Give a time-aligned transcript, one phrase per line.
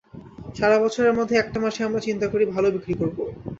[0.55, 3.17] সারা বছরের মধ্যে একটা মাসই আমরা চিন্তা করি ভালো বিক্রি করব।